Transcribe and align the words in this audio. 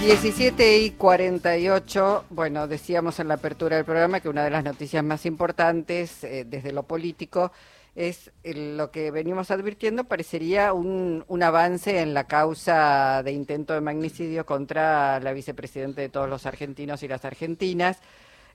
17 0.00 0.78
y 0.78 0.90
48, 0.92 2.24
bueno, 2.30 2.66
decíamos 2.66 3.20
en 3.20 3.28
la 3.28 3.34
apertura 3.34 3.76
del 3.76 3.84
programa 3.84 4.20
que 4.20 4.30
una 4.30 4.42
de 4.42 4.48
las 4.48 4.64
noticias 4.64 5.04
más 5.04 5.26
importantes 5.26 6.24
eh, 6.24 6.46
desde 6.48 6.72
lo 6.72 6.84
político 6.84 7.52
es 7.94 8.30
eh, 8.42 8.54
lo 8.76 8.90
que 8.90 9.10
venimos 9.10 9.50
advirtiendo, 9.50 10.04
parecería 10.04 10.72
un, 10.72 11.22
un, 11.28 11.42
avance 11.42 12.00
en 12.00 12.14
la 12.14 12.24
causa 12.24 13.22
de 13.22 13.32
intento 13.32 13.74
de 13.74 13.82
magnicidio 13.82 14.46
contra 14.46 15.20
la 15.20 15.34
vicepresidenta 15.34 16.00
de 16.00 16.08
todos 16.08 16.30
los 16.30 16.46
argentinos 16.46 17.02
y 17.02 17.08
las 17.08 17.26
argentinas. 17.26 17.98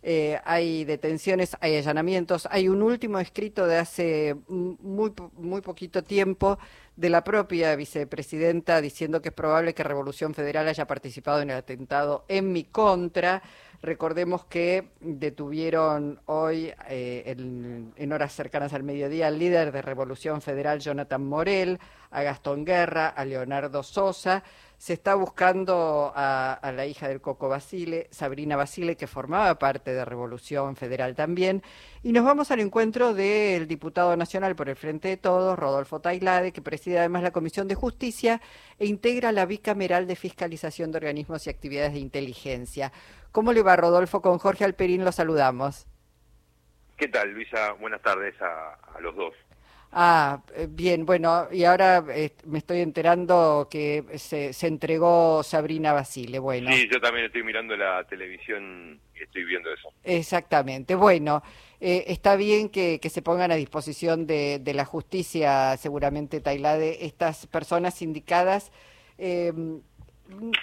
Eh, 0.07 0.39
hay 0.45 0.85
detenciones, 0.85 1.57
hay 1.61 1.77
allanamientos, 1.77 2.47
hay 2.51 2.69
un 2.69 2.83
último 2.83 3.17
escrito 3.17 3.65
de 3.65 3.77
hace 3.77 4.35
muy, 4.47 5.11
muy 5.33 5.61
poquito 5.61 6.03
tiempo 6.03 6.59
de 6.95 7.09
la 7.09 7.23
propia 7.23 7.75
vicepresidenta 7.75 8.81
diciendo 8.81 9.19
que 9.19 9.29
es 9.29 9.33
probable 9.33 9.73
que 9.73 9.83
Revolución 9.83 10.35
Federal 10.35 10.67
haya 10.67 10.85
participado 10.85 11.41
en 11.41 11.49
el 11.49 11.57
atentado 11.57 12.23
en 12.27 12.51
mi 12.51 12.65
contra. 12.65 13.41
Recordemos 13.81 14.45
que 14.45 14.91
detuvieron 14.99 16.21
hoy, 16.27 16.71
eh, 16.87 17.23
en, 17.25 17.91
en, 17.95 18.13
horas 18.13 18.31
cercanas 18.31 18.73
al 18.73 18.83
mediodía, 18.83 19.25
al 19.25 19.39
líder 19.39 19.71
de 19.71 19.81
Revolución 19.81 20.39
Federal, 20.39 20.81
Jonathan 20.81 21.25
Morel, 21.25 21.79
a 22.11 22.21
Gastón 22.21 22.63
Guerra, 22.63 23.07
a 23.07 23.25
Leonardo 23.25 23.81
Sosa. 23.81 24.43
Se 24.77 24.93
está 24.93 25.15
buscando 25.15 26.11
a, 26.15 26.59
la 26.75 26.85
hija 26.85 27.07
del 27.07 27.21
Coco 27.21 27.49
Basile, 27.49 28.07
Sabrina 28.11 28.55
Basile, 28.55 28.97
que 28.97 29.07
formaba 29.07 29.57
parte 29.57 29.93
de 29.93 30.05
Revolución 30.05 30.75
Federal 30.75 31.15
también. 31.15 31.63
Y 32.03 32.11
nos 32.11 32.25
vamos 32.25 32.51
al 32.51 32.59
encuentro 32.59 33.13
del 33.13 33.67
diputado 33.67 34.15
nacional 34.17 34.55
por 34.55 34.69
el 34.69 34.75
Frente 34.75 35.07
de 35.07 35.17
Todos, 35.17 35.57
Rodolfo 35.57 36.01
Tailade, 36.01 36.51
que 36.51 36.61
preside 36.61 36.99
además 36.99 37.23
la 37.23 37.31
Comisión 37.31 37.67
de 37.67 37.75
Justicia 37.75 38.41
e 38.77 38.85
integra 38.85 39.31
la 39.31 39.45
bicameral 39.45 40.07
de 40.07 40.15
fiscalización 40.15 40.91
de 40.91 40.97
organismos 40.97 41.47
y 41.47 41.49
actividades 41.49 41.93
de 41.93 41.99
inteligencia. 41.99 42.91
¿Cómo 43.31 43.53
le 43.53 43.63
va, 43.63 43.75
Rodolfo? 43.75 44.21
Con 44.21 44.37
Jorge 44.37 44.65
Alperín 44.65 45.05
lo 45.05 45.11
saludamos. 45.11 45.87
¿Qué 46.97 47.07
tal, 47.07 47.31
Luisa? 47.31 47.73
Buenas 47.73 48.01
tardes 48.01 48.35
a 48.41 48.99
los 49.01 49.15
dos. 49.15 49.33
Ah, 49.97 50.41
bien, 50.71 51.05
bueno, 51.05 51.47
y 51.53 51.63
ahora 51.63 52.03
eh, 52.13 52.31
me 52.43 52.57
estoy 52.57 52.81
enterando 52.81 53.69
que 53.71 54.03
se, 54.17 54.51
se, 54.51 54.67
entregó 54.67 55.41
Sabrina 55.41 55.93
Basile, 55.93 56.37
bueno. 56.39 56.69
Sí, 56.73 56.89
yo 56.91 56.99
también 56.99 57.27
estoy 57.27 57.43
mirando 57.43 57.77
la 57.77 58.03
televisión 58.03 58.99
y 59.17 59.23
estoy 59.23 59.45
viendo 59.45 59.73
eso. 59.73 59.93
Exactamente, 60.03 60.95
bueno, 60.95 61.41
eh, 61.79 62.03
está 62.07 62.35
bien 62.35 62.67
que, 62.67 62.99
que, 63.01 63.09
se 63.09 63.21
pongan 63.21 63.53
a 63.53 63.55
disposición 63.55 64.27
de, 64.27 64.59
de 64.59 64.73
la 64.73 64.83
justicia, 64.83 65.77
seguramente, 65.77 66.41
Tailade, 66.41 67.05
estas 67.05 67.47
personas 67.47 68.01
indicadas. 68.01 68.73
Eh, 69.17 69.53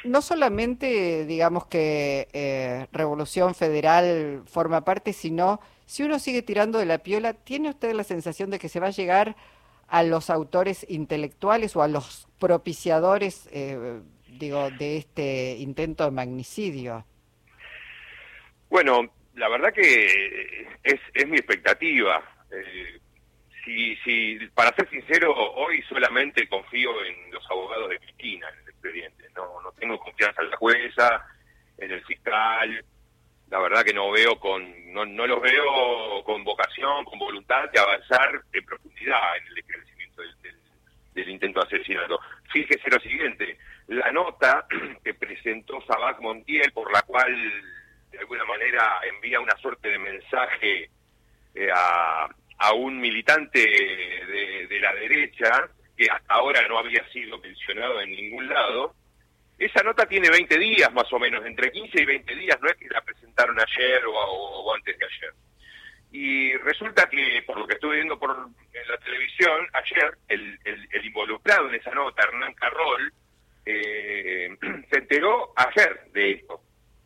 no 0.04 0.22
solamente, 0.22 1.24
digamos 1.26 1.66
que 1.66 2.28
eh, 2.32 2.86
Revolución 2.92 3.54
Federal 3.54 4.42
forma 4.46 4.84
parte, 4.84 5.12
sino 5.12 5.60
si 5.86 6.02
uno 6.02 6.18
sigue 6.18 6.42
tirando 6.42 6.78
de 6.78 6.86
la 6.86 6.98
piola, 6.98 7.34
¿tiene 7.34 7.70
usted 7.70 7.92
la 7.92 8.04
sensación 8.04 8.50
de 8.50 8.58
que 8.58 8.68
se 8.68 8.80
va 8.80 8.88
a 8.88 8.90
llegar 8.90 9.36
a 9.88 10.02
los 10.02 10.30
autores 10.30 10.86
intelectuales 10.88 11.76
o 11.76 11.82
a 11.82 11.88
los 11.88 12.26
propiciadores, 12.38 13.48
eh, 13.52 14.00
digo, 14.26 14.70
de 14.70 14.96
este 14.96 15.56
intento 15.58 16.04
de 16.04 16.10
magnicidio? 16.10 17.04
Bueno, 18.68 19.12
la 19.34 19.48
verdad 19.48 19.72
que 19.72 20.66
es, 20.82 21.28
mi 21.28 21.36
expectativa. 21.36 22.22
Eh, 22.50 22.98
si, 23.64 23.96
si, 23.96 24.38
para 24.54 24.74
ser 24.74 24.88
sincero, 24.90 25.32
hoy 25.36 25.82
solamente 25.82 26.48
confío 26.48 26.90
en 27.04 27.30
los 27.30 27.48
abogados 27.50 27.90
de 27.90 27.98
Cristina 27.98 28.48
No, 29.34 29.60
no 29.62 29.72
tengo 29.72 29.98
confianza 29.98 30.42
en 30.42 30.50
la 30.50 30.56
jueza, 30.56 31.26
en 31.78 31.90
el 31.90 32.04
fiscal, 32.04 32.84
la 33.52 33.58
verdad 33.58 33.84
que 33.84 33.92
no 33.92 34.10
veo 34.10 34.40
con 34.40 34.92
no, 34.94 35.04
no 35.04 35.26
los 35.26 35.42
veo 35.42 36.24
con 36.24 36.42
vocación, 36.42 37.04
con 37.04 37.18
voluntad 37.18 37.70
de 37.70 37.78
avanzar 37.78 38.42
en 38.50 38.64
profundidad 38.64 39.36
en 39.36 39.46
el 39.46 39.58
esclarecimiento 39.58 40.22
del, 40.22 40.42
del, 40.42 40.56
del, 41.12 41.28
intento 41.28 41.60
de 41.60 41.66
asesinato. 41.66 42.18
Fíjese 42.50 42.88
lo 42.90 42.98
siguiente, 43.00 43.58
la 43.88 44.10
nota 44.10 44.66
que 45.04 45.12
presentó 45.12 45.82
Sabac 45.82 46.20
Montiel, 46.20 46.72
por 46.72 46.90
la 46.90 47.02
cual 47.02 47.34
de 48.10 48.18
alguna 48.18 48.46
manera 48.46 49.00
envía 49.14 49.38
una 49.38 49.56
suerte 49.58 49.88
de 49.88 49.98
mensaje 49.98 50.90
eh, 51.54 51.68
a, 51.74 52.28
a, 52.56 52.72
un 52.72 52.98
militante 52.98 53.60
de, 53.60 54.66
de 54.66 54.80
la 54.80 54.94
derecha, 54.94 55.68
que 56.02 56.10
hasta 56.10 56.34
ahora 56.34 56.66
no 56.68 56.78
había 56.78 57.06
sido 57.10 57.38
mencionado 57.38 58.00
en 58.00 58.10
ningún 58.10 58.48
lado, 58.48 58.94
esa 59.58 59.82
nota 59.82 60.06
tiene 60.06 60.28
20 60.30 60.58
días 60.58 60.92
más 60.92 61.10
o 61.12 61.18
menos, 61.18 61.44
entre 61.46 61.70
15 61.70 62.02
y 62.02 62.04
20 62.04 62.34
días, 62.34 62.58
no 62.60 62.68
es 62.68 62.76
que 62.76 62.88
la 62.88 63.00
presentaron 63.02 63.56
ayer 63.60 64.02
o, 64.06 64.74
antes 64.74 64.98
de 64.98 65.04
ayer. 65.04 65.34
Y 66.10 66.56
resulta 66.58 67.08
que, 67.08 67.42
por 67.46 67.58
lo 67.58 67.66
que 67.66 67.74
estuve 67.74 67.96
viendo 67.96 68.18
por 68.18 68.30
en 68.30 68.88
la 68.88 68.98
televisión, 68.98 69.66
ayer 69.72 70.18
el, 70.28 70.58
el, 70.64 70.88
el 70.90 71.06
involucrado 71.06 71.68
en 71.68 71.76
esa 71.76 71.92
nota, 71.92 72.22
Hernán 72.22 72.54
Carroll, 72.54 73.12
eh, 73.64 74.56
se 74.90 74.98
enteró 74.98 75.52
ayer 75.56 76.00
de 76.12 76.32
esto. 76.32 76.60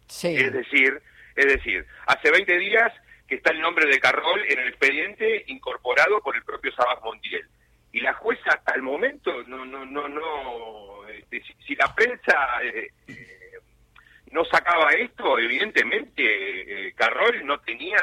Sí. 0.09 0.34
Es 0.37 0.53
decir, 0.53 1.01
es 1.37 1.47
decir, 1.47 1.87
hace 2.07 2.31
20 2.31 2.59
días 2.59 2.93
que 3.28 3.37
está 3.37 3.51
el 3.51 3.61
nombre 3.61 3.87
de 3.87 4.01
Carroll 4.01 4.43
en 4.49 4.59
el 4.59 4.69
expediente 4.69 5.45
incorporado 5.49 6.21
por 6.21 6.34
el 6.34 6.43
propio 6.43 6.73
Sabas 6.73 7.03
Montiel. 7.03 7.47
La 8.06 8.15
jueza 8.15 8.50
hasta 8.50 8.72
el 8.77 8.83
momento 8.83 9.43
no, 9.49 9.65
no, 9.65 9.84
no, 9.84 10.09
no, 10.09 11.09
este, 11.09 11.43
si, 11.43 11.53
si, 11.67 11.75
la 11.75 11.93
prensa 11.93 12.62
eh, 12.62 12.89
eh, 13.09 13.59
no 14.31 14.44
sacaba 14.44 14.93
esto, 14.93 15.37
evidentemente 15.41 16.22
eh, 16.87 16.93
Carroll 16.95 17.45
no 17.45 17.59
tenía 17.59 17.99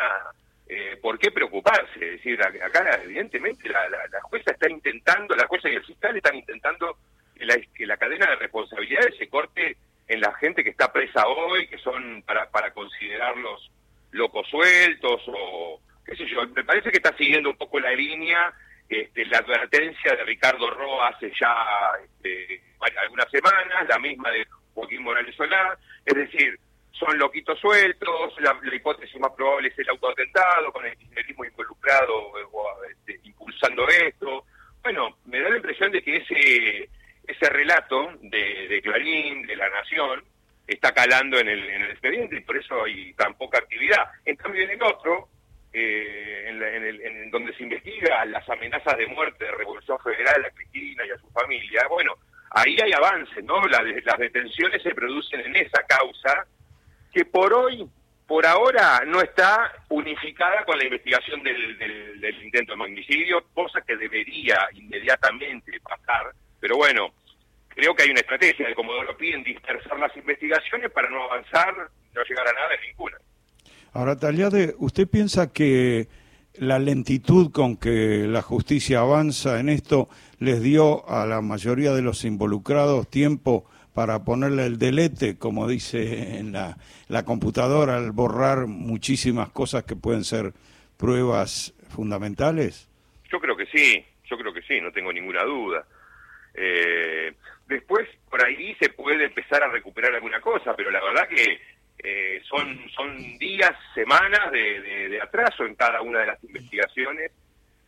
eh, 0.68 1.00
por 1.02 1.18
qué 1.18 1.32
preocuparse. 1.32 1.96
Es 1.96 2.12
decir, 2.18 2.38
acá 2.44 3.00
evidentemente 3.02 3.70
la, 3.70 3.88
la, 3.88 4.06
la, 4.12 4.20
jueza 4.24 4.52
está 4.52 4.70
intentando, 4.70 5.38
la 5.38 5.48
jueza 5.48 5.70
y 5.70 5.76
el 5.76 5.86
fiscal 5.86 6.18
están 6.18 6.36
intentando 6.36 6.98
que 7.34 7.46
la, 7.46 7.56
que 7.74 7.86
la 7.86 7.96
cadena 7.96 8.26
de 8.26 8.36
responsabilidades 8.36 9.16
se 9.18 9.30
corte 9.30 9.78
en 10.10 10.20
la 10.20 10.34
gente 10.34 10.66
que 10.66 10.72
está 10.72 10.92
presa 10.92 11.26
hoy, 11.28 11.66
que 11.68 11.78
son 11.78 12.24
para, 12.24 12.50
para 12.50 12.72
considerarlos 12.72 13.72
locos 14.12 14.50
sueltos 14.50 15.22
o 15.28 15.80
qué 16.06 16.14
sé 16.18 16.26
yo. 16.28 16.46
Me 16.50 16.66
parece 16.66 16.92
que 16.92 16.98
está 16.98 17.16
siguiendo 17.16 17.52
un 17.52 17.56
poco 17.56 17.80
la 17.80 17.92
línea 17.92 18.54
este, 18.90 19.26
la 19.26 19.40
advertencia 19.40 20.16
de 20.16 20.24
Ricardo 20.24 20.70
Roa 20.70 21.10
hace 21.10 21.32
ya 21.40 21.56
este, 22.04 22.62
algunas 23.02 23.30
semanas, 23.32 23.88
la 23.88 24.00
misma 24.00 24.30
de 24.32 24.46
Joaquín 24.74 25.04
Morales 25.04 25.36
Solá, 25.36 25.78
es 26.06 26.16
decir, 26.16 26.60
son 26.92 27.18
loquitos 27.18 27.60
sueltos, 27.60 28.34
la, 28.40 28.58
hipótesis 28.74 29.20
más 29.20 29.32
probable 29.32 29.70
es 29.70 29.80
el 29.80 29.90
autoatentado, 29.90 30.72
con 30.72 30.86
el 30.86 30.96
kirchnerismo 30.98 31.46
involucrado 31.46 32.16
o, 32.52 32.84
este, 32.90 33.20
impulsando 33.24 33.88
esto. 33.88 34.46
Bueno, 34.84 35.18
me 35.26 35.40
da 35.40 35.50
la 35.50 35.58
impresión 35.58 35.92
de 35.92 36.04
que 36.04 36.18
ese 36.18 36.90
ese 37.28 37.50
relato 37.50 38.12
de, 38.22 38.68
de 38.68 38.82
Clarín, 38.82 39.44
de 39.48 39.56
La 39.56 39.70
Nación, 39.70 40.24
está 40.68 40.92
calando 40.94 41.40
en 41.40 41.48
el, 41.48 41.70
en 41.70 41.82
el 41.84 41.92
expediente 41.92 42.38
y 42.38 42.42
por 42.42 42.58
eso 42.58 42.84
hay 42.84 43.14
tan 43.14 43.34
poca 43.36 43.60
actividad. 43.60 44.12
En 44.26 44.36
cambio, 44.36 44.64
en 44.64 44.72
el 44.72 44.84
otro, 44.84 45.30
eh, 45.74 46.46
en, 46.50 46.60
la, 46.60 46.70
en, 46.70 46.84
el, 46.86 47.02
en, 47.02 47.32
donde 47.32 47.54
se 47.56 47.64
investiga 47.64 48.24
las 48.26 48.48
amenazas 48.48 48.96
de 48.96 49.08
muerte 49.08 49.44
de 49.44 49.52
Revolución 49.52 49.98
Federal 50.00 50.46
a 50.46 50.52
Cristina 50.52 51.04
y 51.06 51.10
a 51.10 51.18
su 51.18 51.28
familia, 51.32 51.88
bueno, 51.90 52.14
ahí 52.52 52.78
hay 52.80 52.94
avance, 52.94 53.42
¿no? 53.42 53.66
La, 53.66 53.82
las 53.82 54.18
detenciones 54.20 54.84
se 54.84 54.94
producen 54.94 55.40
en 55.40 55.56
esa 55.56 55.82
causa 55.88 56.46
que 57.12 57.26
por 57.26 57.54
hoy, 57.54 57.90
por 58.28 58.46
ahora, 58.46 59.02
no 59.06 59.20
está 59.22 59.74
unificada 59.90 60.64
con 60.64 60.78
la 60.78 60.86
investigación 60.86 61.42
del, 61.42 61.78
del, 61.78 62.44
intento 62.44 62.74
de 62.74 62.78
magnicidio, 62.78 63.44
cosa 63.54 63.82
que 63.82 63.96
debería 63.96 64.70
inmediatamente 64.74 65.80
pasar, 65.82 66.32
pero 66.60 66.78
bueno, 66.78 67.14
creo 67.70 67.96
que 67.96 68.04
hay 68.04 68.12
una 68.12 68.22
estrategia 68.22 68.68
de 68.68 68.76
Comodoro 68.76 69.18
piden 69.18 69.44
dispersar 69.44 70.00
las 70.00 70.16
investigaciones 70.16 70.92
para 70.92 71.10
no 71.10 71.24
avanzar, 71.24 71.76
no 72.14 72.24
llegar 72.24 72.48
a 72.48 72.54
nada 72.54 72.76
en 72.76 72.82
ninguna. 72.90 73.18
Ahora, 73.94 74.18
Taliade, 74.18 74.74
¿usted 74.80 75.08
piensa 75.08 75.54
que 75.54 76.08
la 76.56 76.80
lentitud 76.80 77.52
con 77.52 77.78
que 77.78 78.26
la 78.28 78.42
justicia 78.42 79.00
avanza 79.00 79.60
en 79.60 79.70
esto 79.70 80.10
les 80.40 80.62
dio 80.64 81.08
a 81.08 81.28
la 81.28 81.42
mayoría 81.42 81.94
de 81.94 82.02
los 82.02 82.26
involucrados 82.26 83.08
tiempo 83.08 83.70
para 83.94 84.24
ponerle 84.24 84.66
el 84.66 84.80
delete, 84.80 85.38
como 85.38 85.68
dice 85.68 86.40
en 86.40 86.54
la, 86.54 86.78
la 87.08 87.24
computadora, 87.24 87.98
al 87.98 88.12
borrar 88.12 88.66
muchísimas 88.66 89.50
cosas 89.50 89.84
que 89.84 89.96
pueden 89.96 90.24
ser 90.24 90.54
pruebas 90.98 91.76
fundamentales? 91.90 92.90
Yo 93.32 93.40
creo 93.40 93.56
que 93.56 93.68
sí, 93.68 94.04
yo 94.26 94.38
creo 94.40 94.52
que 94.54 94.64
sí, 94.64 94.82
no 94.82 94.92
tengo 94.92 95.14
ninguna 95.14 95.44
duda. 95.44 95.86
Eh, 96.56 97.34
después, 97.68 98.08
por 98.28 98.44
ahí 98.44 98.76
se 98.80 98.90
puede 98.90 99.26
empezar 99.26 99.64
a 99.64 99.72
recuperar 99.72 100.16
alguna 100.16 100.42
cosa, 100.42 100.76
pero 100.76 100.90
la 100.90 101.04
verdad 101.04 101.28
que 101.28 101.60
eh, 102.00 102.42
son, 102.48 102.90
son 102.90 103.38
días, 103.38 103.72
semanas 103.94 104.52
de, 104.52 105.10
de, 105.10 105.22
atraso 105.22 105.66
en 105.66 105.76
cada 105.76 106.02
una 106.02 106.20
de 106.20 106.28
las 106.28 106.44
investigaciones 106.44 107.32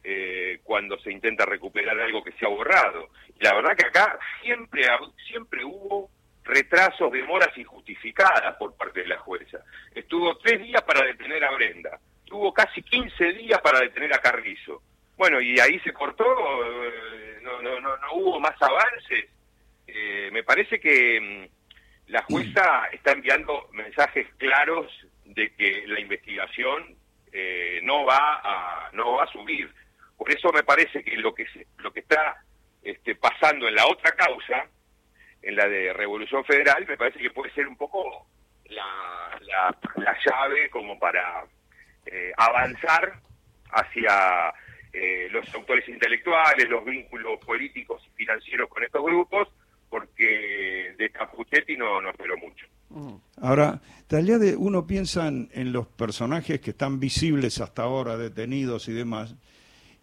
eh, 0.04 0.60
cuando 0.64 0.98
se 1.00 1.12
intenta 1.12 1.46
recuperar 1.46 2.00
algo 2.00 2.24
que 2.24 2.32
se 2.34 2.46
ha 2.46 2.50
borrado. 2.50 3.10
Y 3.40 3.44
la 3.44 3.56
verdad 3.56 3.76
que 3.76 3.88
acá 3.88 4.20
siempre, 4.42 4.84
siempre 5.28 5.66
hubo 5.66 6.10
retrasos, 6.44 7.12
demoras 7.12 7.50
y 7.58 7.62
injustificada 7.62 8.58
por 8.58 8.76
parte 8.78 9.02
de 9.02 9.08
la 9.08 9.18
jueza. 9.18 9.60
Estuvo 9.94 10.38
tres 10.38 10.62
días 10.62 10.84
para 10.84 11.06
detener 11.06 11.44
a 11.44 11.52
Brenda, 11.52 12.00
tuvo 12.24 12.54
casi 12.54 12.84
15 12.84 13.34
días 13.34 13.60
para 13.62 13.80
detener 13.80 14.14
a 14.14 14.20
Carrizo. 14.22 14.82
Bueno, 15.18 15.42
y 15.42 15.60
ahí 15.60 15.80
se 15.80 15.94
cortó, 15.94 16.26
eh, 16.26 17.40
no, 17.42 17.62
no, 17.62 17.80
no, 17.80 17.98
no 17.98 18.14
hubo 18.14 18.40
más 18.40 18.62
avances. 18.62 19.26
Eh, 19.88 20.30
me 20.32 20.44
parece 20.44 20.80
que 20.80 21.20
mm, 21.20 21.55
la 22.08 22.22
jueza 22.24 22.86
está 22.92 23.12
enviando 23.12 23.70
mensajes 23.74 24.28
claros 24.38 24.92
de 25.26 25.54
que 25.56 25.86
la 25.88 26.00
investigación 26.00 26.96
eh, 27.32 27.80
no 27.84 28.06
va 28.06 28.42
a 28.44 28.90
no 28.94 29.14
va 29.14 29.24
a 29.24 29.32
subir. 29.32 29.74
Por 30.18 30.32
eso 30.32 30.52
me 30.54 30.64
parece 30.64 31.04
que 31.04 31.18
lo 31.18 31.34
que 31.34 31.46
lo 31.78 31.92
que 31.92 32.02
está 32.02 32.44
este, 32.84 33.16
pasando 33.16 33.68
en 33.68 33.76
la 33.76 33.88
otra 33.88 34.12
causa, 34.12 34.68
en 35.42 35.56
la 35.56 35.68
de 35.68 35.94
Revolución 35.94 36.46
Federal, 36.46 36.86
me 36.88 36.98
parece 36.98 37.20
que 37.20 37.32
puede 37.32 37.52
ser 37.54 37.68
un 37.68 37.76
poco 37.76 38.28
la, 38.66 39.40
la, 39.42 40.18
llave 40.26 40.70
como 40.70 40.98
para 41.00 41.44
avanzar 42.38 43.20
hacia 43.72 44.54
eh, 44.98 45.28
los 45.30 45.54
autores 45.54 45.88
intelectuales, 45.90 46.70
los 46.70 46.86
vínculos 46.86 47.38
políticos 47.46 48.02
y 48.08 48.16
financieros 48.16 48.70
con 48.70 48.82
estos 48.82 49.04
grupos, 49.04 49.50
no, 51.78 52.02
no 52.02 52.12
mucho. 52.42 52.66
Mm. 52.90 53.16
Ahora, 53.42 53.82
de 54.08 54.56
uno 54.58 54.86
piensa 54.88 55.28
en, 55.28 55.74
los 55.74 55.88
personajes 55.88 56.62
que 56.62 56.72
están 56.72 57.00
visibles 57.00 57.60
hasta 57.60 57.84
ahora, 57.84 58.18
detenidos 58.18 58.88
y 58.88 58.94
demás, 58.94 59.36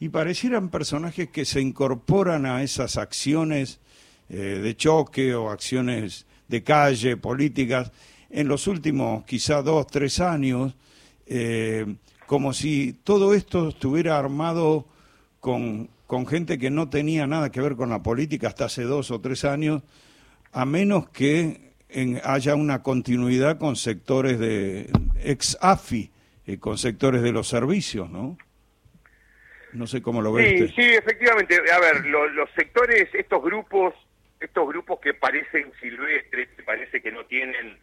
y 0.01 0.09
parecieran 0.09 0.71
personajes 0.71 1.31
que 1.31 1.45
se 1.45 1.61
incorporan 1.61 2.45
a 2.45 2.63
esas 2.63 2.97
acciones 2.97 3.81
eh, 4.29 4.61
de 4.63 4.77
choque 4.77 5.35
o 5.35 5.51
acciones 5.51 6.27
de 6.49 6.63
calle, 6.63 7.17
políticas, 7.17 7.93
en 8.31 8.49
los 8.49 8.67
últimos 8.67 9.25
quizá 9.25 9.63
dos, 9.63 9.87
tres 9.87 10.21
años, 10.21 10.75
eh, 11.27 11.87
como 12.27 12.53
si 12.53 12.95
todo 13.05 13.35
esto 13.35 13.69
estuviera 13.69 14.19
armado 14.19 14.87
con, 15.39 15.89
con 16.07 16.27
gente 16.27 16.59
que 16.59 16.71
no 16.71 16.89
tenía 16.89 17.27
nada 17.27 17.53
que 17.53 17.61
ver 17.61 17.77
con 17.77 17.91
la 17.91 18.03
política 18.03 18.49
hasta 18.49 18.67
hace 18.67 18.83
dos 18.83 19.11
o 19.11 19.21
tres 19.21 19.45
años, 19.45 19.83
a 20.53 20.65
menos 20.65 21.09
que 21.09 21.73
haya 22.25 22.55
una 22.55 22.83
continuidad 22.83 23.59
con 23.59 23.77
sectores 23.77 24.39
de 24.39 24.91
ex 25.23 25.59
AFI, 25.61 26.11
eh, 26.47 26.59
con 26.59 26.79
sectores 26.79 27.23
de 27.23 27.33
los 27.33 27.49
servicios, 27.49 28.11
¿no? 28.11 28.37
No 29.73 29.87
sé 29.87 30.03
cómo 30.03 30.21
lo 30.21 30.33
ves. 30.33 30.71
Sí, 30.71 30.83
sí, 30.83 30.95
efectivamente. 30.95 31.59
A 31.73 31.81
ver, 31.81 32.05
los 32.07 32.51
sectores, 32.55 33.09
estos 33.15 33.43
grupos, 33.43 33.95
estos 34.39 34.69
grupos 34.69 35.01
que 35.01 35.15
parecen 35.15 35.73
silvestres, 35.81 36.49
que 36.57 36.63
parece 36.63 37.01
que 37.01 37.11
no 37.11 37.25
tienen 37.25 37.79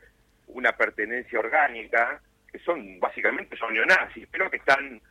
una 0.47 0.71
pertenencia 0.73 1.39
orgánica, 1.39 2.21
que 2.51 2.59
son 2.59 2.99
básicamente 2.99 3.57
son 3.57 3.73
neonazis, 3.73 4.27
pero 4.31 4.49
que 4.51 4.57
están 4.57 5.01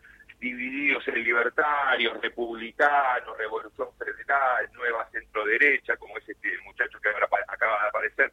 divididos 0.41 1.07
en 1.09 1.25
libertarios, 1.25 2.21
republicanos, 2.21 3.37
revolución 3.37 3.89
federal, 3.99 4.69
nueva 4.75 5.09
centro-derecha, 5.11 5.97
como 5.97 6.17
es 6.19 6.29
este 6.29 6.49
muchacho 6.65 7.01
que 7.01 7.09
ahora 7.09 7.29
acaba 7.49 7.83
de 7.83 7.89
aparecer. 7.89 8.33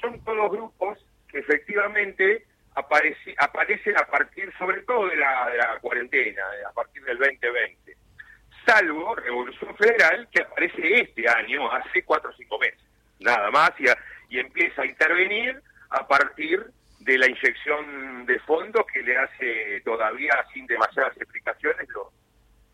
Son 0.00 0.22
todos 0.24 0.50
grupos 0.50 0.98
que 1.28 1.38
efectivamente 1.38 2.46
aparecen 2.74 3.34
a 3.98 4.06
partir 4.06 4.52
sobre 4.58 4.82
todo 4.82 5.08
de 5.08 5.16
la, 5.16 5.48
de 5.50 5.58
la 5.58 5.78
cuarentena, 5.80 6.42
a 6.68 6.72
partir 6.72 7.02
del 7.04 7.18
2020. 7.18 7.96
Salvo 8.66 9.14
Revolución 9.14 9.76
Federal, 9.76 10.28
que 10.30 10.42
aparece 10.42 11.00
este 11.00 11.28
año, 11.28 11.70
hace 11.70 12.02
cuatro 12.02 12.30
o 12.30 12.34
cinco 12.34 12.58
meses, 12.58 12.80
nada 13.20 13.50
más, 13.50 13.70
y, 13.78 13.86
y 14.34 14.40
empieza 14.40 14.82
a 14.82 14.86
intervenir 14.86 15.62
a 15.90 16.06
partir 16.06 16.66
de 17.06 17.18
la 17.18 17.28
inyección 17.28 18.26
de 18.26 18.38
fondos 18.40 18.84
que 18.92 19.00
le 19.00 19.16
hace 19.16 19.80
todavía 19.84 20.44
sin 20.52 20.66
demasiadas 20.66 21.16
explicaciones 21.16 21.88
los, 21.94 22.08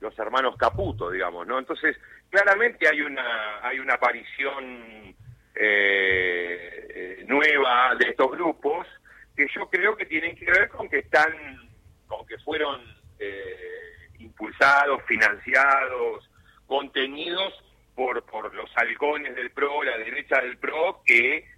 los 0.00 0.18
hermanos 0.18 0.56
Caputo, 0.56 1.10
digamos, 1.10 1.46
¿no? 1.46 1.58
Entonces, 1.58 1.98
claramente 2.30 2.88
hay 2.88 3.02
una 3.02 3.58
hay 3.62 3.78
una 3.78 3.94
aparición 3.94 5.14
eh, 5.54 7.24
nueva 7.28 7.94
de 7.96 8.08
estos 8.08 8.30
grupos 8.30 8.86
que 9.36 9.46
yo 9.54 9.68
creo 9.68 9.94
que 9.96 10.06
tienen 10.06 10.34
que 10.34 10.46
ver 10.46 10.68
con 10.70 10.88
que 10.88 11.00
están, 11.00 11.30
con 12.06 12.26
que 12.26 12.38
fueron 12.38 12.80
eh, 13.18 14.08
impulsados, 14.18 15.02
financiados, 15.04 16.30
contenidos 16.66 17.52
por, 17.94 18.24
por 18.24 18.54
los 18.54 18.70
halcones 18.76 19.34
del 19.34 19.50
PRO, 19.50 19.82
la 19.82 19.98
derecha 19.98 20.40
del 20.40 20.56
PRO, 20.56 21.02
que 21.04 21.51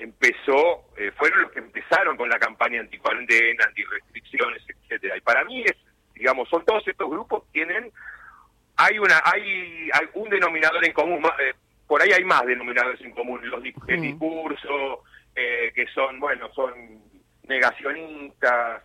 empezó, 0.00 0.84
eh, 0.96 1.10
fueron 1.16 1.42
los 1.42 1.52
que 1.52 1.60
empezaron 1.60 2.16
con 2.16 2.28
la 2.28 2.38
campaña 2.38 2.80
anticuarentena, 2.80 3.64
antirestricciones, 3.64 4.62
etcétera. 4.68 5.16
Y 5.16 5.20
para 5.20 5.44
mí 5.44 5.62
es, 5.62 5.76
digamos, 6.14 6.48
son 6.48 6.64
todos 6.64 6.86
estos 6.86 7.08
grupos 7.08 7.44
tienen, 7.52 7.90
hay 8.76 8.98
una, 8.98 9.20
hay 9.24 9.90
algún 9.92 10.28
denominador 10.28 10.84
en 10.84 10.92
común, 10.92 11.24
eh, 11.40 11.54
por 11.86 12.02
ahí 12.02 12.10
hay 12.12 12.24
más 12.24 12.44
denominadores 12.46 13.00
en 13.00 13.12
común, 13.12 13.40
los 13.48 13.60
mm. 13.60 14.00
discursos, 14.00 14.98
eh, 15.34 15.72
que 15.74 15.86
son, 15.88 16.18
bueno, 16.20 16.52
son 16.52 16.72
negacionistas, 17.44 18.82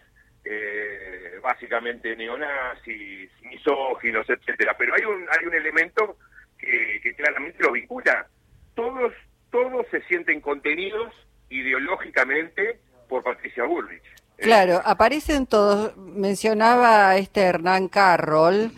básicamente 1.41 2.15
neonazis, 2.15 3.29
misóginos, 3.43 4.27
etcétera. 4.27 4.75
Pero 4.77 4.95
hay 4.95 5.03
un, 5.03 5.27
hay 5.29 5.45
un 5.45 5.53
elemento 5.53 6.17
que, 6.57 6.99
que 7.01 7.13
claramente 7.13 7.61
lo 7.63 7.71
vincula. 7.71 8.27
Todos 8.75 9.13
todos 9.51 9.85
se 9.91 10.01
sienten 10.03 10.41
contenidos 10.41 11.13
ideológicamente 11.49 12.79
por 13.07 13.23
Patricia 13.23 13.65
Bullrich. 13.65 14.03
Claro, 14.37 14.81
aparecen 14.83 15.45
todos. 15.45 15.95
Mencionaba 15.97 17.15
este 17.17 17.41
Hernán 17.41 17.89
Carroll, 17.89 18.71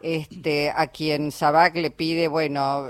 este, 0.00 0.72
a 0.74 0.86
quien 0.86 1.30
Sabac 1.30 1.76
le 1.76 1.90
pide, 1.90 2.28
bueno, 2.28 2.88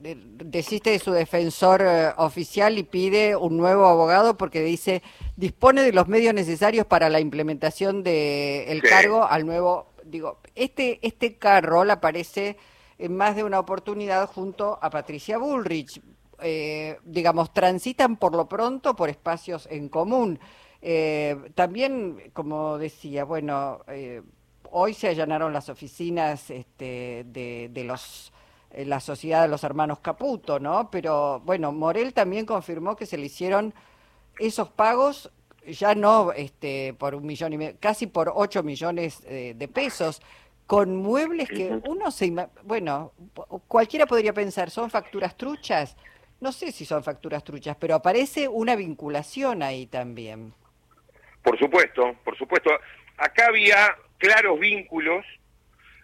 desiste 0.00 0.90
de 0.90 0.98
su 0.98 1.12
defensor 1.12 1.82
eh, 1.82 2.08
oficial 2.16 2.76
y 2.76 2.82
pide 2.82 3.36
un 3.36 3.56
nuevo 3.56 3.86
abogado 3.86 4.36
porque 4.36 4.62
dice 4.62 5.02
dispone 5.36 5.82
de 5.82 5.92
los 5.92 6.08
medios 6.08 6.34
necesarios 6.34 6.86
para 6.86 7.08
la 7.08 7.20
implementación 7.20 8.02
del 8.02 8.82
cargo 8.82 9.24
al 9.24 9.46
nuevo. 9.46 9.92
Digo, 10.04 10.40
este 10.56 10.98
este 11.02 11.36
Carroll 11.36 11.90
aparece 11.90 12.56
en 12.98 13.16
más 13.16 13.36
de 13.36 13.44
una 13.44 13.60
oportunidad 13.60 14.26
junto 14.26 14.78
a 14.82 14.90
Patricia 14.90 15.38
Bullrich. 15.38 16.00
Eh, 16.42 16.98
digamos, 17.04 17.52
transitan 17.52 18.16
por 18.16 18.34
lo 18.34 18.48
pronto 18.48 18.94
por 18.96 19.08
espacios 19.08 19.66
en 19.70 19.88
común. 19.88 20.38
Eh, 20.82 21.36
también, 21.54 22.30
como 22.32 22.78
decía, 22.78 23.24
bueno, 23.24 23.80
eh, 23.88 24.22
hoy 24.70 24.94
se 24.94 25.08
allanaron 25.08 25.52
las 25.52 25.68
oficinas 25.68 26.50
este, 26.50 27.24
de, 27.26 27.84
los 27.84 28.32
la 28.74 29.00
sociedad 29.00 29.42
de 29.42 29.48
los 29.48 29.64
hermanos 29.64 29.98
Caputo, 29.98 30.60
¿no? 30.60 30.90
Pero 30.90 31.40
bueno, 31.40 31.72
Morel 31.72 32.14
también 32.14 32.46
confirmó 32.46 32.94
que 32.96 33.04
se 33.04 33.18
le 33.18 33.26
hicieron 33.26 33.74
esos 34.38 34.70
pagos 34.70 35.30
ya 35.66 35.94
no 35.94 36.32
este, 36.32 36.94
por 36.94 37.14
un 37.14 37.26
millón 37.26 37.52
y 37.52 37.58
medio, 37.58 37.76
casi 37.80 38.06
por 38.06 38.32
ocho 38.34 38.62
millones 38.62 39.22
de 39.22 39.70
pesos, 39.72 40.22
con 40.66 40.96
muebles 40.96 41.48
que 41.48 41.80
uno 41.88 42.12
se... 42.12 42.32
Bueno, 42.62 43.12
cualquiera 43.66 44.06
podría 44.06 44.32
pensar, 44.32 44.70
¿son 44.70 44.88
facturas 44.88 45.36
truchas? 45.36 45.96
No 46.40 46.52
sé 46.52 46.72
si 46.72 46.84
son 46.84 47.04
facturas 47.04 47.44
truchas, 47.44 47.76
pero 47.78 47.94
aparece 47.94 48.48
una 48.48 48.74
vinculación 48.76 49.62
ahí 49.62 49.86
también. 49.86 50.54
Por 51.42 51.58
supuesto, 51.58 52.16
por 52.24 52.36
supuesto. 52.36 52.70
Acá 53.16 53.46
había 53.48 53.96
claros 54.18 54.58
vínculos, 54.58 55.24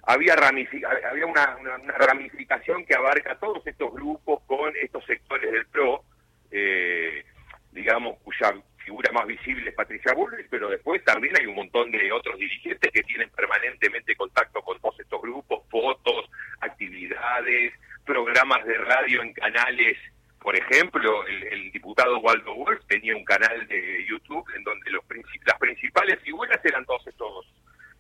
había, 0.03 0.35
había 0.35 1.27
una, 1.27 1.57
ramificación 1.99 2.85
que 2.85 2.95
abarca 2.95 3.39
todos 3.39 3.67
estos 3.67 3.93
grupos 3.93 4.43
con 4.47 4.73
estos 4.81 5.05
sectores 5.07 5.51
del 5.51 5.67
PRO, 5.67 6.05
eh, 6.51 7.25
digamos, 7.73 8.19
cuya 8.23 8.55
figura 8.85 9.11
más 9.13 9.27
visible 9.27 9.71
es 9.71 9.75
Patricia 9.75 10.15
Bullrich, 10.15 10.47
pero 10.49 10.69
después 10.69 11.03
también 11.05 11.35
hay 11.39 11.47
un 11.47 11.57
montón 11.57 11.91
de 11.91 12.13
otros 12.13 12.39
dirigentes 12.39 12.93
que 12.93 13.03
tienen 13.03 13.29
permanentemente 13.31 14.15
contacto 14.15 14.63
con 14.63 14.79
todos 14.81 15.01
estos 15.01 15.21
grupos, 15.21 15.65
fotos, 15.69 16.31
actividades, 16.61 17.73
programas 18.05 18.65
de 18.65 18.79
radio 18.79 19.23
en 19.23 19.33
canales 19.33 19.99
por 20.47 20.55
ejemplo, 20.55 21.27
el, 21.27 21.73
diputado 21.73 22.21
Waldo 22.21 22.55
Wolf 22.55 22.81
tenía 22.87 23.17
un 23.17 23.25
canal 23.25 23.67
de 23.67 24.07
YouTube 24.09 24.47
en 24.55 24.63
donde 24.63 24.93
los 24.93 25.03
las 25.45 25.59
principales 25.59 26.21
figuras 26.21 26.65
eran 26.65 26.85
todos 26.85 27.05
estos, 27.05 27.53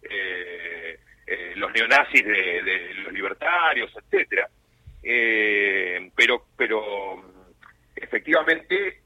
eh, 0.03 0.97
eh, 1.27 1.55
los 1.57 1.73
neonazis 1.73 2.25
de, 2.25 2.95
los 3.03 3.13
libertarios, 3.13 3.93
etcétera. 3.97 4.49
Eh, 5.03 6.09
pero, 6.15 6.47
pero 6.57 7.21
efectivamente, 7.97 9.01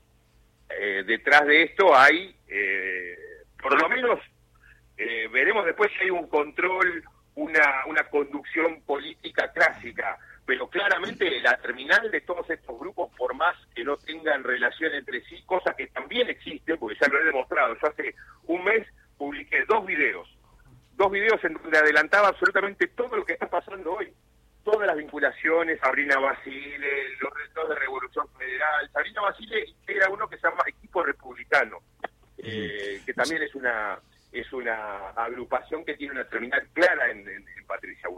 detrás 1.06 1.46
de 1.46 1.62
esto 1.62 1.96
hay, 1.96 2.36
por 3.62 3.80
lo 3.80 3.88
menos, 3.88 4.20
veremos 5.32 5.64
después 5.64 5.90
si 5.96 6.04
hay 6.04 6.10
un 6.10 6.28
control, 6.28 7.02
una, 7.36 7.86
una 7.86 8.04
conducción 8.04 8.82
política 8.82 9.50
clásica 9.50 10.18
pero 10.50 10.66
claramente 10.66 11.40
la 11.42 11.56
terminal 11.58 12.10
de 12.10 12.22
todos 12.22 12.50
estos 12.50 12.76
grupos, 12.76 13.08
por 13.16 13.32
más 13.36 13.54
que 13.72 13.84
no 13.84 13.96
tengan 13.98 14.42
relación 14.42 14.92
entre 14.92 15.22
sí, 15.26 15.40
cosa 15.46 15.76
que 15.76 15.86
también 15.86 16.28
existe, 16.28 16.76
porque 16.76 16.98
ya 17.00 17.06
lo 17.06 17.20
he 17.20 17.24
demostrado, 17.26 17.76
yo 17.80 17.86
hace 17.86 18.16
un 18.48 18.64
mes 18.64 18.84
publiqué 19.16 19.64
dos 19.68 19.86
videos, 19.86 20.28
dos 20.96 21.08
videos 21.12 21.38
en 21.44 21.54
donde 21.54 21.78
adelantaba 21.78 22.26
absolutamente 22.26 22.88
todo 22.88 23.14
lo 23.14 23.24
que 23.24 23.34
está 23.34 23.48
pasando 23.48 23.92
hoy, 23.92 24.12
todas 24.64 24.88
las 24.88 24.96
vinculaciones, 24.96 25.78
Sabrina 25.78 26.18
Basile, 26.18 27.14
los 27.20 27.32
retos 27.32 27.68
de 27.68 27.74
Revolución 27.76 28.26
Federal, 28.36 28.90
Sabrina 28.92 29.20
Basile 29.20 29.66
era 29.86 30.10
uno 30.10 30.28
que 30.28 30.36
se 30.36 30.48
llama 30.48 30.64
Equipo 30.66 31.04
Republicano, 31.04 31.78
eh, 32.38 33.00
que 33.06 33.14
también 33.14 33.40
es 33.44 33.54
una 33.54 34.00
es 34.32 34.52
una 34.52 35.10
agrupación 35.10 35.84
que 35.84 35.94
tiene 35.94 36.14
una 36.14 36.24
terminal 36.24 36.66
clara 36.72 37.08
en, 37.08 37.24
Patricia 37.68 38.08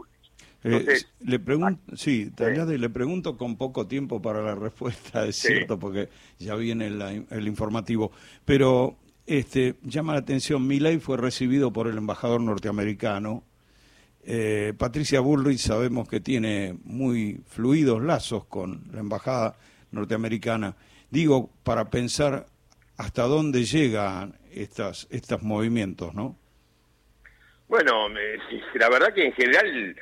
Eh, 0.63 0.99
le 1.25 1.39
pregunto, 1.39 1.79
ah, 1.91 1.95
sí, 1.95 2.31
le 2.37 2.89
pregunto 2.89 3.37
con 3.37 3.57
poco 3.57 3.85
tiempo 3.87 4.21
para 4.21 4.41
la 4.41 4.55
respuesta, 4.67 5.25
es 5.25 5.35
cierto, 5.35 5.77
porque 5.77 6.09
ya 6.39 6.55
viene 6.55 6.87
el 6.87 7.47
informativo, 7.47 8.11
pero 8.45 8.97
este 9.25 9.75
llama 9.83 10.13
la 10.13 10.19
atención, 10.19 10.65
Milei 10.65 10.99
fue 10.99 11.17
recibido 11.17 11.73
por 11.73 11.87
el 11.87 11.97
embajador 11.97 12.41
norteamericano, 12.41 13.43
eh, 14.25 14.73
Patricia 14.77 15.19
Bullrich 15.19 15.59
sabemos 15.59 16.07
que 16.07 16.21
tiene 16.21 16.77
muy 16.85 17.41
fluidos 17.45 18.01
lazos 18.01 18.45
con 18.45 18.83
la 18.93 19.01
embajada 19.01 19.57
norteamericana. 19.91 20.75
Digo, 21.09 21.49
para 21.63 21.89
pensar 21.89 22.45
hasta 22.97 23.23
dónde 23.23 23.65
llegan 23.65 24.35
estas, 24.51 25.07
estos 25.11 25.43
movimientos, 25.43 26.13
¿no? 26.13 26.37
Bueno, 27.67 28.07
la 28.75 28.89
verdad 28.89 29.13
que 29.13 29.25
en 29.25 29.33
general 29.33 29.95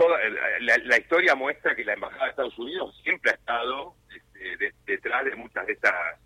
toda 0.00 0.18
la, 0.60 0.96
historia 0.96 1.34
muestra 1.34 1.76
que 1.76 1.84
la 1.84 1.92
embajada 1.92 2.24
de 2.24 2.30
Estados 2.30 2.58
Unidos 2.58 2.98
siempre 3.02 3.32
ha 3.32 3.34
estado 3.34 3.94
este, 4.10 4.72
detrás 4.86 5.26
de 5.26 5.36
muchas 5.36 5.66
de 5.66 5.74
estas 5.74 6.18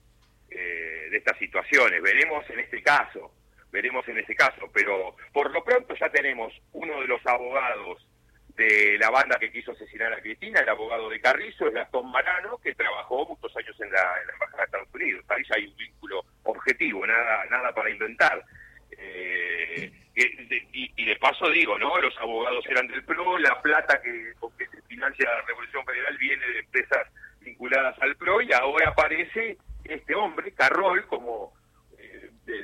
eh, 0.49 1.09
de 1.11 1.16
estas 1.16 1.37
situaciones. 1.38 2.00
Veremos 2.00 2.49
en 2.50 2.61
este 2.61 2.81
caso, 2.85 3.35
veremos 3.73 4.07
en 4.07 4.19
este 4.19 4.37
caso, 4.37 4.71
pero 4.73 5.16
por 5.33 5.50
lo 5.50 5.64
pronto 5.64 5.93
ya 5.97 6.09
tenemos 6.09 6.52
uno 6.73 7.00
de 7.00 7.09
los 7.09 7.26
abogados 7.26 8.07
de 8.50 8.97
la 8.97 9.11
banda 9.11 9.40
que 9.40 9.50
quiso 9.50 9.73
asesinar 9.73 10.12
a 10.12 10.21
Cristina, 10.21 10.61
el 10.61 10.69
abogado 10.69 11.11
de 11.11 11.21
Carrizo, 11.21 11.66
es 11.66 11.75
Gastón 11.75 12.12
Marano, 12.12 12.59
que 12.59 12.76
trabajó 12.76 13.26
muchos 13.26 13.57
años 13.57 13.75
en 13.81 13.90
la, 13.90 14.14
Embajada 14.35 14.59
de 14.59 14.64
Estados 14.66 14.95
Unidos. 14.95 15.25
Ahí 15.31 15.43
ya 15.49 15.57
hay 15.57 15.66
un 15.66 15.76
vínculo 15.76 16.25
objetivo, 16.45 17.04
nada, 17.04 17.45
nada 17.47 17.75
para 17.75 17.90
inventar. 17.90 18.45
Eh, 18.97 19.90
y, 20.16 21.04
de 21.04 21.16
paso 21.16 21.49
digo, 21.50 21.78
¿no? 21.78 22.00
Los 22.00 22.16
abogados 22.18 22.64
eran 22.68 22.87
del 22.87 23.04
PRO, 23.04 23.38
la 23.38 23.61
plata 23.61 24.00
que, 24.00 24.33
que 24.59 24.66
se 24.66 24.83
financia 24.83 25.28
la 25.28 25.42
Revolución 25.42 25.85
Federal 25.85 26.16
viene 26.18 26.47
de 26.47 26.59
empresas 26.61 27.09
vinculadas 27.40 27.97
al 28.00 28.16
PRO 28.16 28.40
y 28.40 28.52
ahora 28.52 28.90
aparece 28.90 29.59
este 29.85 30.14
hombre, 30.14 30.52
Carroll, 30.52 31.04
como 31.06 31.52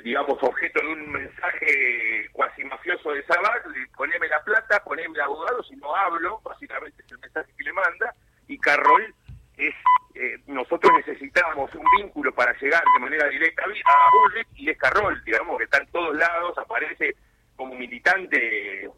digamos, 0.03 0.37
objeto 0.41 0.79
de 0.81 0.87
un 0.87 1.11
mensaje 1.11 2.29
cuasi 2.31 2.63
mafioso 2.63 3.11
de 3.11 3.23
Sabat, 3.23 3.63
poneme 3.95 4.27
la 4.27 4.43
plata, 4.43 4.83
poneme 4.83 5.15
el 5.15 5.21
abogado, 5.21 5.63
si 5.63 5.75
no 5.75 5.95
hablo, 5.95 6.39
básicamente 6.43 7.03
es 7.03 7.11
el 7.11 7.19
mensaje 7.19 7.51
que 7.57 7.63
le 7.63 7.73
manda, 7.73 8.13
y 8.47 8.57
Carroll 8.57 9.13
es, 9.57 9.73
eh, 10.15 10.37
nosotros 10.47 10.91
necesitábamos 10.97 11.73
un 11.75 11.85
vínculo 11.97 12.33
para 12.33 12.53
llegar 12.59 12.83
de 12.93 12.99
manera 12.99 13.27
directa 13.27 13.63
a 13.63 14.11
Bullrich, 14.11 14.47
y 14.55 14.69
es 14.69 14.77
Carroll, 14.77 15.23
digamos, 15.23 15.57
que 15.57 15.63
está 15.63 15.77
en 15.77 15.91
todos 15.91 16.15
lados, 16.15 16.57
aparece 16.57 17.15
como 17.61 17.75
militante 17.75 18.89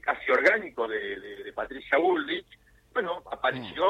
casi 0.00 0.30
orgánico 0.30 0.86
de, 0.86 1.52
Patricia 1.54 1.98
Bullrich, 1.98 2.46
bueno, 2.92 3.22
apareció 3.30 3.84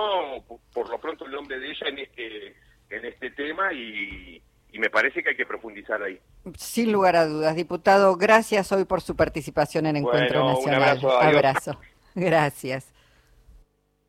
por, 0.73 0.88
lo 0.88 0.99
pronto 0.99 1.26
el 1.26 1.33
nombre 1.33 1.59
de 1.59 1.71
ella 1.71 1.88
en 1.88 1.99
este 1.99 2.57
en 2.88 3.04
este 3.04 3.30
tema 3.30 3.73
y, 3.73 4.42
y 4.73 4.78
me 4.78 4.90
parece 4.90 5.23
que 5.23 5.30
hay 5.30 5.37
que 5.37 5.47
profundizar 5.47 6.02
ahí. 6.02 6.19
Sin 6.57 6.90
lugar 6.90 7.14
a 7.14 7.26
dudas, 7.26 7.54
diputado, 7.54 8.16
gracias 8.16 8.73
hoy 8.73 8.85
por 8.85 9.02
su 9.02 9.14
participación 9.14 9.87
en 9.87 9.97
Encuentro 9.97 10.45
Nacional. 10.45 10.99
Un 10.99 11.11
abrazo. 11.11 11.21
abrazo. 11.21 11.80
Gracias. 12.14 12.92